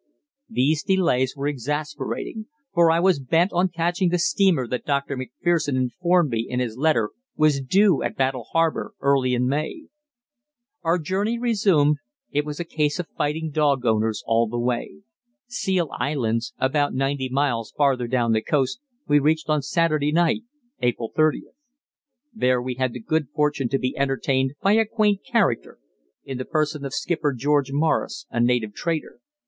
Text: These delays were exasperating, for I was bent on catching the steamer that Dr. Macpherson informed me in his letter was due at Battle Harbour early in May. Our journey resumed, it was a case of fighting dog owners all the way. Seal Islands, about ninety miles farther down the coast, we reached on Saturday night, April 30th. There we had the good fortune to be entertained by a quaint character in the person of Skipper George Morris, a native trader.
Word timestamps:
These 0.49 0.81
delays 0.81 1.35
were 1.35 1.47
exasperating, 1.47 2.47
for 2.73 2.89
I 2.89 2.99
was 2.99 3.19
bent 3.19 3.53
on 3.53 3.69
catching 3.69 4.09
the 4.09 4.17
steamer 4.17 4.65
that 4.67 4.83
Dr. 4.83 5.15
Macpherson 5.15 5.77
informed 5.77 6.31
me 6.31 6.47
in 6.49 6.59
his 6.59 6.75
letter 6.75 7.11
was 7.35 7.61
due 7.61 8.01
at 8.01 8.15
Battle 8.17 8.45
Harbour 8.51 8.93
early 8.99 9.35
in 9.35 9.47
May. 9.47 9.89
Our 10.81 10.97
journey 10.97 11.37
resumed, 11.37 11.97
it 12.31 12.45
was 12.45 12.59
a 12.59 12.63
case 12.63 12.97
of 12.97 13.09
fighting 13.15 13.51
dog 13.51 13.85
owners 13.85 14.23
all 14.25 14.47
the 14.47 14.57
way. 14.57 15.01
Seal 15.47 15.89
Islands, 15.99 16.51
about 16.57 16.95
ninety 16.95 17.29
miles 17.29 17.71
farther 17.77 18.07
down 18.07 18.31
the 18.31 18.41
coast, 18.41 18.79
we 19.07 19.19
reached 19.19 19.49
on 19.49 19.61
Saturday 19.61 20.11
night, 20.11 20.41
April 20.81 21.11
30th. 21.15 21.53
There 22.33 22.59
we 22.59 22.73
had 22.73 22.93
the 22.93 22.99
good 22.99 23.29
fortune 23.35 23.69
to 23.69 23.77
be 23.77 23.95
entertained 23.95 24.53
by 24.63 24.71
a 24.71 24.85
quaint 24.87 25.21
character 25.23 25.77
in 26.23 26.39
the 26.39 26.45
person 26.45 26.83
of 26.85 26.93
Skipper 26.95 27.33
George 27.33 27.71
Morris, 27.71 28.25
a 28.31 28.39
native 28.39 28.73
trader. 28.73 29.19